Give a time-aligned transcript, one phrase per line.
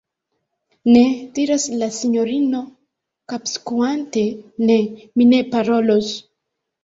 [0.93, 1.01] Ne!
[1.39, 2.61] diras la sinjorino,
[3.33, 4.23] kapskuante,
[4.69, 4.79] Ne!
[5.21, 6.11] mi ne parolos!